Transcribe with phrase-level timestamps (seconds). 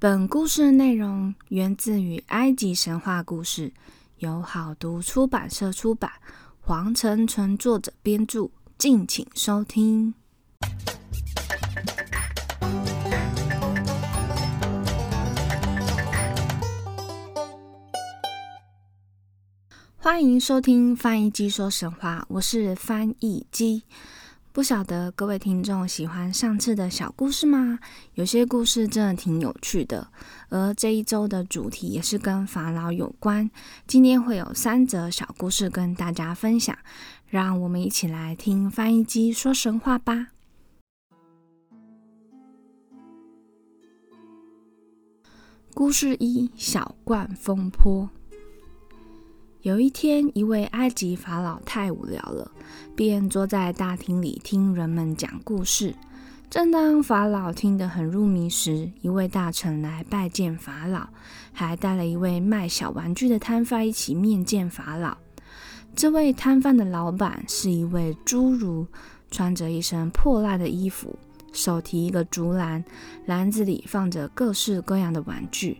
[0.00, 3.72] 本故事内容源自于埃及神话故事，
[4.18, 6.08] 由好读出版社出版，
[6.60, 8.48] 黄成纯作者编著，
[8.78, 10.14] 敬请收听。
[19.96, 23.82] 欢迎收听翻译机说神话，我是翻译机。
[24.58, 27.78] 不晓得各位听众喜欢上次的小故事吗？
[28.14, 30.08] 有些故事真的挺有趣的，
[30.48, 33.48] 而这一周的主题也是跟法老有关。
[33.86, 36.76] 今天会有三则小故事跟大家分享，
[37.28, 40.30] 让我们一起来听翻译机说神话吧。
[45.72, 48.10] 故事一：小冠风波。
[49.62, 52.48] 有一天，一位埃及法老太无聊了，
[52.94, 55.96] 便坐在大厅里听人们讲故事。
[56.48, 61.08] 正当法老听得很入迷时，一位大臣来拜见法老，
[61.52, 65.16] 还带了一位卖小玩具的摊贩一起面见法老。
[65.96, 68.86] 这位摊贩的老板是一位侏儒，
[69.28, 71.18] 穿着一身破烂的衣服，
[71.52, 72.84] 手提一个竹篮，
[73.26, 75.78] 篮子里放着各式各样的玩具。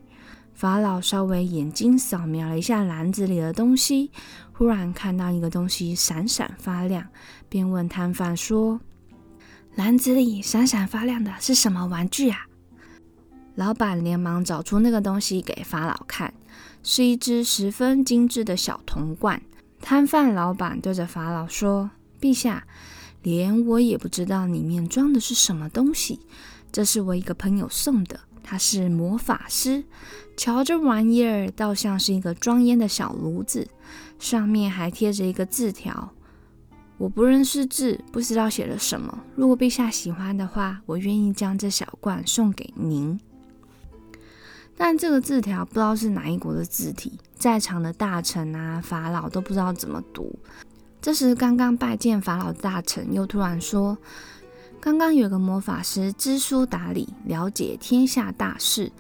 [0.59, 4.11] 法老稍微眼睛扫描了一下篮子里的东西，
[4.53, 7.07] 忽然看到一个东西闪闪发亮，
[7.49, 8.81] 便问摊贩说
[9.77, 12.49] ：“篮子里闪闪发亮的是什么玩具啊？”
[13.55, 16.35] 老板连忙找出那个东西给法老看，
[16.83, 19.41] 是一只十分精致的小铜罐。
[19.81, 22.67] 摊贩老板对着法老说：“陛下，
[23.23, 26.19] 连我也不知道里面装的是什么东西，
[26.73, 28.19] 这是我一个朋友送的。”
[28.51, 29.85] 他是魔法师，
[30.35, 33.69] 瞧这玩意儿，倒像是一个装烟的小炉子，
[34.19, 36.15] 上面还贴着一个字条。
[36.97, 39.19] 我不认识字，不知道写了什么。
[39.37, 43.21] 如果陛下喜欢的话，我愿意将这小罐送给您。
[44.79, 50.35] 但这个字条不知道是哪一国的字体，在场的大臣啊、法老都不知道怎么读。
[51.03, 53.99] 这时，刚刚拜见法老的大臣又突然说。
[54.81, 58.93] 刚刚有个魔法师知书达理，了解天下大事，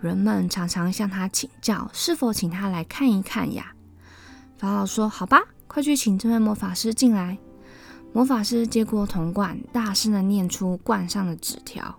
[0.00, 3.74] 人们常常向他请教，是否请他来看一看呀？
[4.56, 7.36] 法老说：“好吧，快去请这位魔法师进来。”
[8.14, 11.98] 魔法师接过铜罐，大声的念出罐上的纸条：“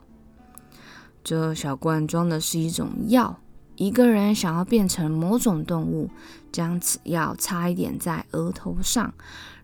[1.22, 3.38] 这小罐装的是一种药，
[3.76, 6.10] 一个人想要变成某种动物，
[6.54, 9.14] 将此药擦一点在额头上，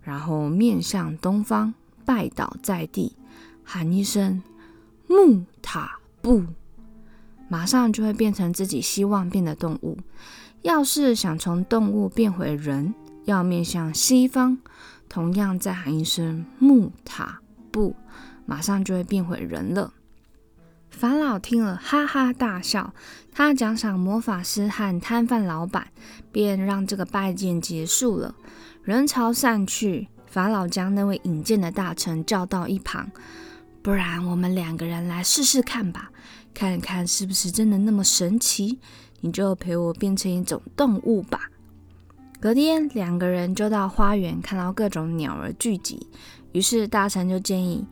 [0.02, 1.74] 然后面向东方，
[2.06, 3.16] 拜倒在地。”
[3.74, 4.44] 喊一声
[5.08, 6.44] “木塔布”，
[7.48, 9.98] 马上就会变成自己希望变的动物。
[10.62, 12.94] 要是想从动物变回人，
[13.24, 14.58] 要面向西方，
[15.08, 17.40] 同样再喊一声“木塔
[17.72, 17.96] 布”，
[18.46, 19.94] 马上就会变回人了。
[20.90, 22.94] 法老听了，哈哈大笑。
[23.32, 25.88] 他奖赏魔法师和摊贩老板，
[26.34, 28.36] 便让这个拜见结束了。
[28.84, 33.10] 人潮散去，法老将那位引荐的大臣叫到一旁。
[33.82, 36.12] 不然，我们两个人来试试看吧，
[36.54, 38.80] 看看是不是真的那么神奇。
[39.22, 41.50] 你就陪我变成一种动物吧。
[42.40, 46.08] 隔天，两个人就到花园，看到各种鸟儿聚集。
[46.54, 47.86] 于是大臣就建议：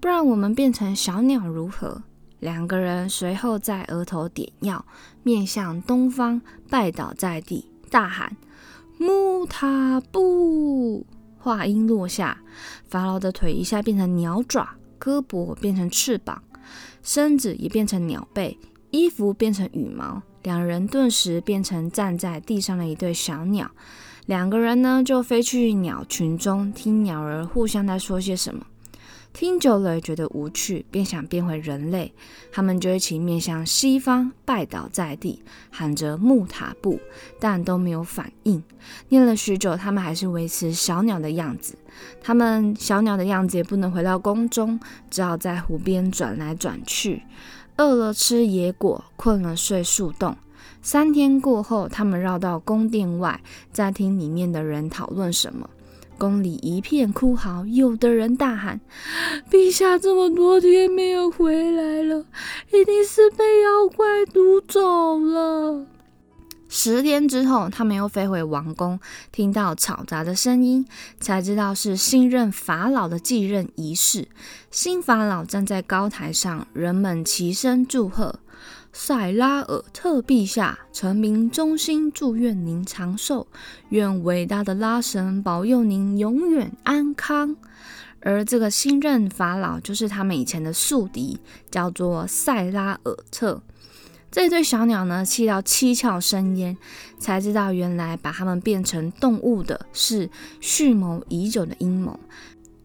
[0.00, 2.02] 不然我们变成小鸟如何？
[2.40, 4.84] 两个人随后在额头点药，
[5.22, 8.36] 面向东方，拜倒在地，大喊
[8.98, 11.06] ：“木塔布！”
[11.38, 12.38] 话音落下，
[12.88, 14.74] 法老的腿一下变成鸟爪。
[15.04, 16.42] 胳膊变成翅膀，
[17.02, 18.56] 身子也变成鸟背，
[18.90, 23.70] 衣服变成羽毛，两人顿时变成站在地上的一对小鸟。
[24.26, 28.64] 两个人呢，就飞去鸟群中，听鸟儿互相在说些什么。
[29.34, 32.14] 听久了觉得无趣，便想变回人类。
[32.52, 37.00] 他们就一起面向西方，拜倒在地，喊着木塔布，
[37.40, 38.62] 但都没有反应。
[39.08, 41.76] 念了许久，他们还是维持小鸟的样子。
[42.22, 44.78] 他们小鸟的样子也不能回到宫中，
[45.10, 47.24] 只好在湖边转来转去。
[47.76, 50.36] 饿了吃野果，困了睡树洞。
[50.80, 53.40] 三天过后，他们绕到宫殿外，
[53.72, 55.68] 在听里面的人讨论什么。
[56.18, 58.80] 宫里一片哭嚎，有的人大喊
[59.50, 62.24] ：“陛下这么多天没有回来了，
[62.72, 65.86] 一定是被妖怪掳走了。”
[66.68, 68.98] 十天之后，他们又飞回王宫，
[69.30, 70.84] 听到嘈杂的声音，
[71.20, 74.26] 才知道是新任法老的继任仪式。
[74.72, 78.40] 新法老站在高台上，人们齐声祝贺。
[78.96, 83.48] 塞拉尔特陛下，臣民衷心祝愿您长寿，
[83.88, 87.56] 愿伟大的拉神保佑您永远安康。
[88.20, 91.40] 而这个新任法老就是他们以前的宿敌，
[91.72, 93.60] 叫做塞拉尔特。
[94.30, 96.76] 这对小鸟呢，气到七窍生烟，
[97.18, 100.30] 才知道原来把它们变成动物的是
[100.60, 102.18] 蓄谋已久的阴谋。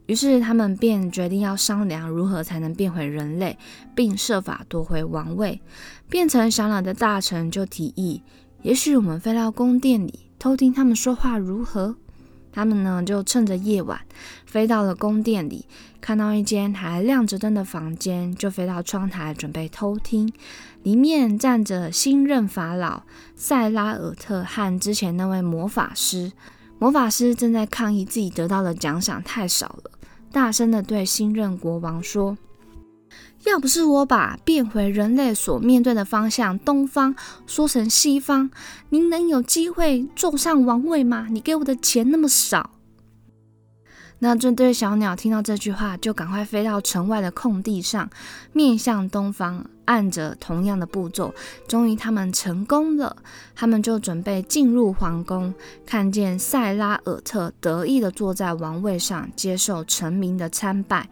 [0.10, 3.56] 于是他们便决定要商量如何才能变回人类，
[3.94, 5.62] 并设法夺回王位。
[6.10, 8.24] 变成小鸟的大臣就提议：
[8.64, 11.96] 也许我们飞到宫殿里偷听他们说话如何？
[12.52, 14.02] 他们呢，就趁着夜晚
[14.48, 15.68] 飞到了宫殿里，
[16.02, 20.34] 看到一间还亮着灯的房间，就飞到窗台准备偷听。
[20.82, 23.04] 里面站着新任法老
[23.36, 26.32] 塞拉尔特和之前那位魔法师。
[26.80, 29.92] 魔法师正在抗议自己得到的奖赏太少了，
[30.32, 32.38] 大声的对新任国王说。
[33.46, 37.16] 要不是我把变回人类所面对的方向东方
[37.48, 38.52] 说成西方，
[38.90, 41.28] 您能有机会坐上王位吗？
[41.30, 42.72] 你给我的钱那么少。
[44.20, 48.10] 那这对小鸟听到这句话，就赶快飞到城外的空地上，
[48.52, 51.34] 面向东方，按着同样的步骤。
[51.68, 53.16] 终于，他们成功了。
[53.56, 55.54] 他们就准备进入皇宫，
[55.86, 61.08] 看见塞拉尔特得意地坐在王位上，接受臣民的参拜。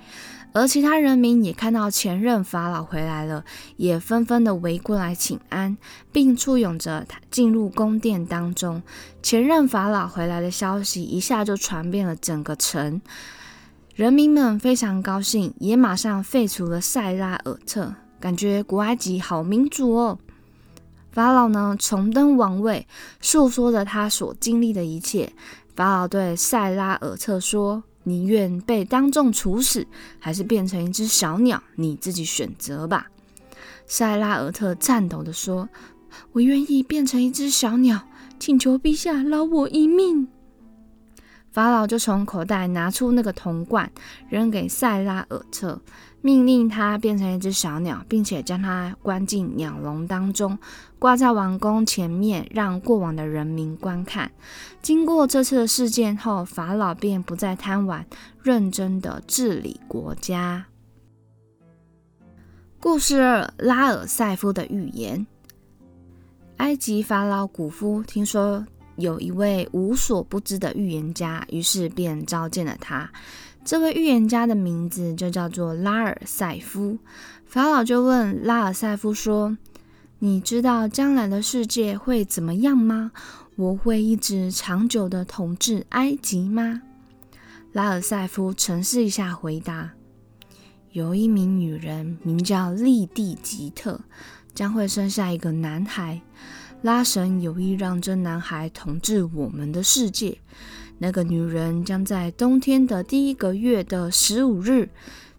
[0.57, 3.45] 而其他人民也看到前任法老回来了，
[3.75, 5.77] 也纷纷的围过来请安，
[6.11, 8.81] 并簇拥着他进入宫殿当中。
[9.21, 12.99] 前任法老回来的消息一下就传遍了整个城，
[13.93, 20.17] 人民们非常高兴，也马上废除了塞拉尔特，感觉古埃及好民主哦。
[21.11, 22.87] 法老呢重登王位，
[23.21, 25.31] 诉说着他所经历的一切。
[25.75, 27.83] 法老对塞拉尔特说。
[28.07, 29.85] 宁愿被当众处死，
[30.17, 31.61] 还是变成一只小鸟？
[31.75, 33.07] 你自己选择吧。
[33.85, 35.67] 塞拉尔特颤抖地说
[36.31, 38.07] ：“我愿意变成一只小鸟，
[38.39, 40.29] 请求陛下饶我一命。”
[41.57, 43.91] 法老就从口袋拿出那个铜罐，
[44.29, 45.81] 扔给塞拉尔特。
[46.21, 50.55] 命令他变成一只小鸟，并且将它关进鸟笼当中，
[50.99, 54.31] 挂在王宫前面，让过往的人民观看。
[54.83, 58.05] 经过这次的事件后，法老便不再贪玩，
[58.43, 60.67] 认真的治理国家。
[62.79, 65.25] 故事二：拉尔塞夫的预言。
[66.57, 68.63] 埃及法老古夫听说
[68.97, 73.09] 有一位无所不知的预言家，于是便召见了他。
[73.63, 76.97] 这位预言家的名字就叫做拉尔塞夫。
[77.45, 79.57] 法老就问拉尔塞夫说
[80.19, 83.11] ：“你知道将来的世界会怎么样吗？
[83.55, 86.81] 我会一直长久的统治埃及吗？”
[87.73, 89.91] 拉尔塞夫沉思一下，回答
[90.91, 93.99] ：“有一名女人名叫利蒂吉特，
[94.55, 96.21] 将会生下一个男孩。
[96.87, 100.37] 拉神有意让这男孩统治我们的世界。”
[100.99, 104.87] 那个女人将在冬天的第一个月的十五日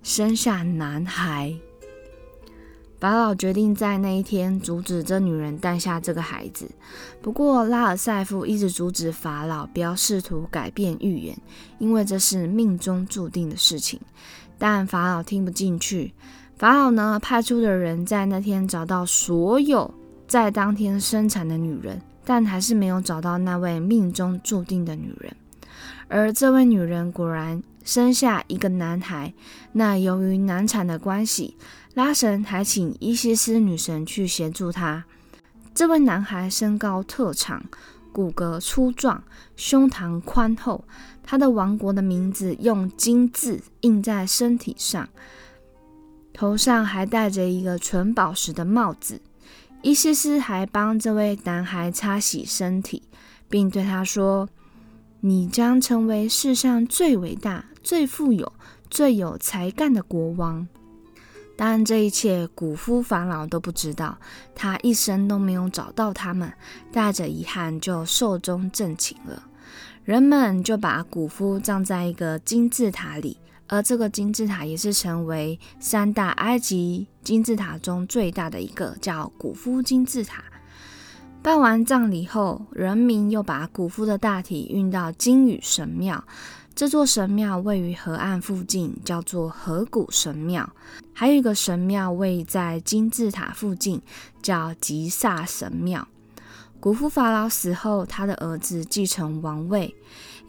[0.02, 1.56] 生下男孩。
[3.00, 6.70] 法老决定在那一天阻止这女人诞下这个孩子。
[7.22, 11.38] 不过拉尔塞夫一直阻止法老不要试图改变预言，
[11.78, 13.98] 因为这是命中注定的事情。
[14.58, 16.12] 但法老听不进去。
[16.58, 19.94] 法老呢，派出的人在那天找到所有
[20.28, 25.34] 在当天生产的女人，但还是没有找到那位命中注定的女人。
[26.06, 29.32] 而这位女人果然生下一个男孩。
[29.72, 31.56] 那由于难产的关系，
[31.94, 35.04] 拉神还请伊西斯女神去协助他。
[35.74, 37.64] 这位男孩身高特长，
[38.12, 39.22] 骨骼粗壮，
[39.56, 40.84] 胸膛宽厚。
[41.22, 45.08] 他的王国的名字用金字印在身体上，
[46.32, 49.20] 头上还戴着一个纯宝石的帽子。
[49.82, 53.02] 伊西斯还帮这位男孩擦洗身体，
[53.48, 54.48] 并对他说。
[55.20, 58.52] 你将成为世上最伟大、最富有、
[58.88, 60.68] 最有才干的国王。
[61.56, 64.16] 当然，这一切古夫法老都不知道，
[64.54, 66.52] 他一生都没有找到他们，
[66.92, 69.42] 带着遗憾就寿终正寝了。
[70.04, 80.42] 人们就把古夫葬在一个金字塔里，而这个金字塔也是成为三大埃及金字塔中最大的一个，叫古夫金字塔。
[81.40, 86.24] 办完葬礼后，人民又把古夫的大体运到金羽神庙。
[86.74, 90.68] 这座神庙位于河岸附近，叫做河谷神庙。
[91.12, 94.00] 还有一个神庙位在金字塔附近，
[94.42, 96.06] 叫吉萨神庙。
[96.80, 99.92] 古夫法老死后，他的儿子继承王位，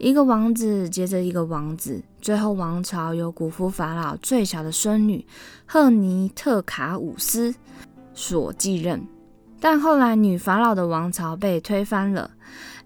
[0.00, 5.26] 一个王子接着一个王子，最后王朝由古夫法老最小的孙女
[5.66, 7.54] 赫尼特卡伍斯
[8.14, 9.06] 所继任。
[9.60, 12.30] 但后来，女法老的王朝被推翻了。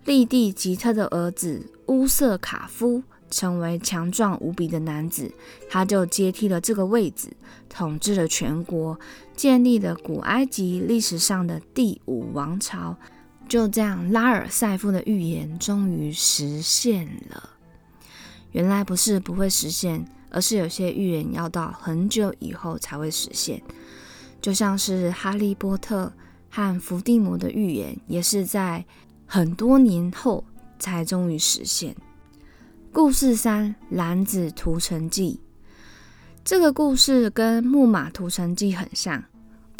[0.05, 5.31] 利蒂吉特的儿子乌瑟卡夫成为强壮无比的男子，
[5.71, 7.29] 他就接替了这个位子，
[7.69, 8.99] 统治了全国，
[9.37, 12.97] 建立了古埃及历史上的第五王朝。
[13.49, 17.51] 就这样，拉尔塞夫的预言终于实现了。
[18.53, 23.63] 原来不是不会实现，而是有些预言要到很久以后才会实现。
[24.41, 26.13] 就像是哈利波特
[26.51, 28.85] 和伏地魔的预言，也是在
[29.27, 30.45] 很多年后
[30.79, 31.95] 才终于实现。
[32.93, 35.41] 故事三：蓝子屠城记。
[36.45, 39.25] 这个故事跟木马屠城记很像。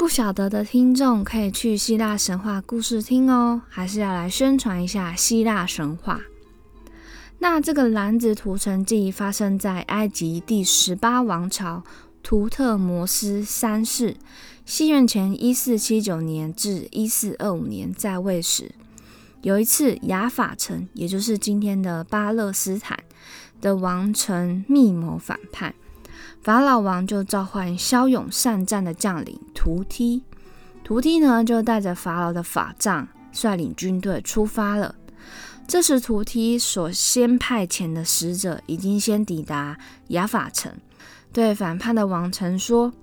[0.05, 6.21] 不晓得的听众可以去希腊神话故事听哦，还是要来宣传一下希腊神话。
[7.39, 11.83] 那这个蓝子屠城记发生在埃及第十八王朝
[12.21, 14.15] 图特摩斯三世
[14.63, 18.75] 西元前一四七九年至一四二五年在位时，
[19.41, 22.99] 有一次雅法城，也就是今天的巴勒斯坦
[23.59, 25.73] 的王城密谋反叛。
[26.45, 30.21] 法老王就召唤骁勇善战的将领图梯，
[30.83, 34.93] 图梯呢就带着法老的法杖，率领军队出发了。
[35.67, 39.75] 这时，图梯所先派遣的使者已经先抵达
[40.09, 40.71] 雅法城，
[41.33, 42.93] 对反叛的王臣说：“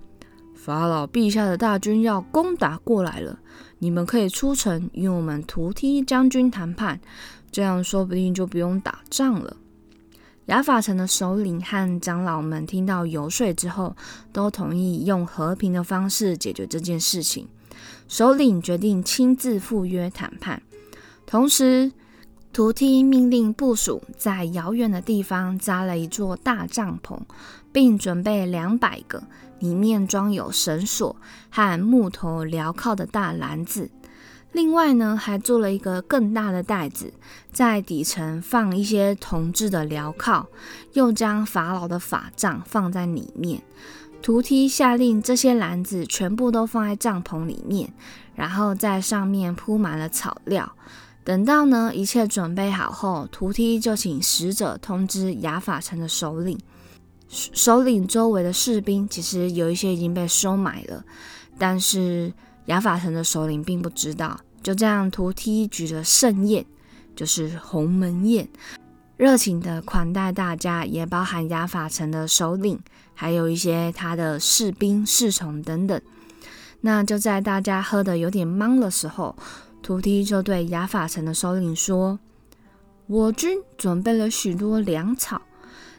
[0.55, 3.41] 法老陛下的大军要攻打过来了，
[3.81, 7.01] 你们可以出城与我们图梯将军谈判，
[7.51, 9.57] 这样说不定就不用打仗了。”
[10.53, 13.97] 雅法城的首领和长老们听到游说之后，
[14.35, 17.49] 都同意用和平的方式解决这件事情。
[18.07, 20.61] 首领决定亲自赴约谈判，
[21.25, 21.91] 同时，
[22.53, 27.19] 图梯命令部署在遥远的地方扎了一座大帐篷，
[27.73, 29.23] 并准备两百个
[29.59, 31.17] 里面装有绳索
[31.49, 33.89] 和木头镣铐的大篮子。
[34.53, 37.13] 另外呢，还做了一个更大的袋子，
[37.51, 40.47] 在底层放一些铜制的镣铐，
[40.93, 43.63] 又将法老的法杖放在里面。
[44.21, 47.93] 图梯下令，这些篮子全部都放在帐篷里面，
[48.35, 50.71] 然后在上面铺满了草料。
[51.25, 56.59] 等到呢一切准备好后，图梯就请使者通知雅法城的首领。
[57.29, 61.03] 首领周围的士兵其实有一些已经被收买了，
[61.59, 62.31] 但是。
[62.67, 66.65] 雅法城的首领并不知道，就这样，图梯举了盛宴，
[67.17, 68.49] 就是鸿门宴，
[69.17, 72.79] 热情的款待大家，也包含雅法城的首领，
[73.15, 76.01] 还有一些他的士兵、侍从等等。
[76.83, 79.37] 那就在大家喝的有点懵的时候，
[79.83, 82.19] 图梯就对雅法城的首领说
[83.07, 85.43] ：“我军准备了许多粮草，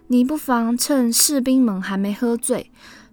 [0.08, 2.72] 你不妨趁士兵们还没喝醉，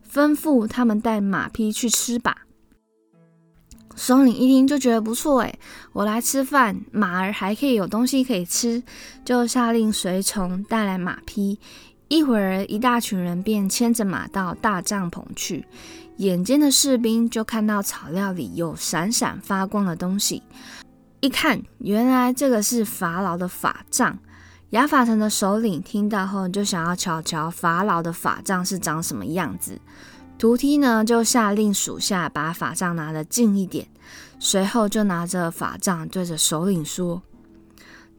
[0.09, 2.47] 吩咐他们带马匹去吃吧。”
[3.97, 5.59] 首领一听就觉得不错诶，
[5.93, 8.83] 我来吃饭，马儿还可以有东西可以吃，
[9.25, 11.59] 就下令随从带来马匹。
[12.09, 15.65] 一会儿，一大群人便牵着马到大帐篷去。
[16.17, 20.43] 眼尖的士兵就看到草料里有闪闪发光的东西，
[21.21, 24.19] 一看，原来这个是法老的法杖。
[24.71, 29.81] 亚法城的首领听到后，就想要瞧瞧法老的法杖是长什么样子。
[30.41, 33.87] 图梯呢，就下令属下把法杖拿得近一点，
[34.39, 37.21] 随后就拿着法杖对着首领说：“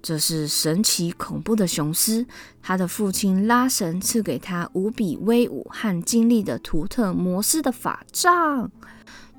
[0.04, 2.28] 这是神奇恐怖的雄狮，
[2.62, 8.70] 他的父亲拉神赐给他无比威武和精力的图特摩斯的法杖。”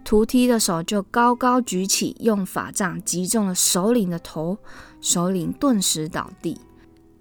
[0.02, 4.58] 图梯的手就高高举起，用法杖击中了首领的头，
[5.00, 6.60] 首领顿时倒地，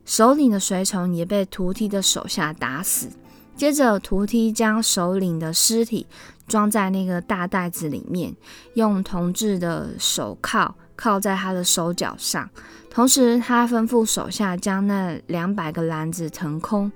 [0.06, 3.10] 首领的随从也被图梯的手下打死。
[3.56, 6.08] 接着，图梯将首领的尸体
[6.48, 8.36] 装在那个大袋子里面，
[8.74, 12.50] 用铜制的手铐铐在他的手脚上。
[12.90, 16.92] 同时，他吩咐手下将那两百个篮子腾空，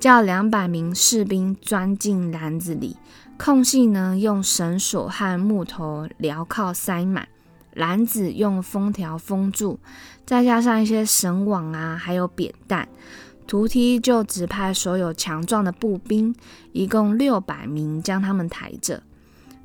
[0.00, 2.96] 叫两百名士兵钻进篮子里，
[3.38, 7.28] 空隙呢用绳索和木头镣铐塞满，
[7.74, 9.78] 篮子用封条封住，
[10.24, 12.88] 再加上一些绳网啊，还有扁担。
[13.46, 16.34] 图梯就指派所有强壮的步兵，
[16.72, 19.02] 一共六百名，将他们抬着。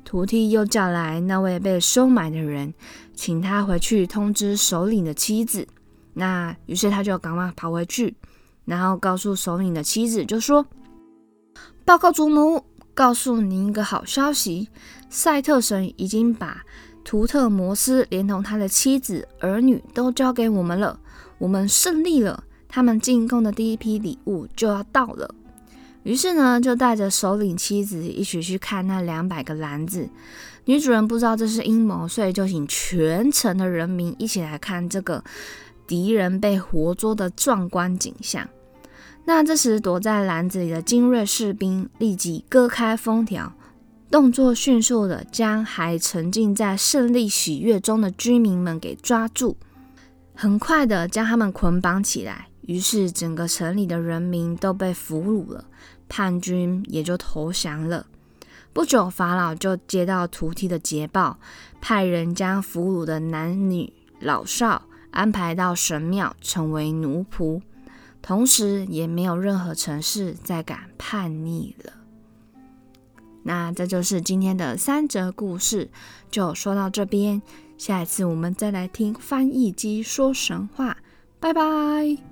[0.04, 2.74] 图梯又叫来那位被收买的人，
[3.14, 5.66] 请他回去通知首领的妻子。
[6.14, 8.16] 那于是他就赶快跑回去，
[8.64, 10.66] 然后告诉首领的妻子，就说
[11.84, 14.68] ：“报告祖母，告诉您一个好消息，
[15.08, 16.62] 赛特神已经把
[17.04, 20.98] 图特摩斯连同他的妻子、儿女都交给我们了，
[21.38, 25.34] 我们胜利了。”他们进贡的第一批礼物就要到了，
[26.02, 30.08] 于是呢，就带着首领妻子一起去看那两百个篮子。
[30.66, 35.24] 女主人不知道这是阴谋，所以就请全城的人民一起来看这个
[35.86, 38.46] 敌人被活捉的壮观景象。
[39.24, 43.54] 那这时躲在篮子里的精锐士兵立即割开封条，
[44.10, 49.56] 动作迅速的将还沉浸在胜利喜悦中的居民们给抓住，
[50.34, 52.47] 很快的将他们捆绑起来。
[52.68, 55.64] 于是整个城里的人民都被俘虏了，
[56.06, 58.06] 叛军也就投降了。
[58.74, 61.38] 不久，法老就接到徒弟的捷报，
[61.80, 64.82] 派人将俘虏的男女老少
[65.12, 67.62] 安排到神庙，成为奴仆。
[68.20, 71.94] 同时，也没有任何城市再敢叛逆了。
[73.44, 75.88] 那这就是今天的三则故事，
[76.30, 77.40] 就说到这边。
[77.78, 80.98] 下一次我们再来听翻译机说神话。
[81.40, 82.27] 拜拜。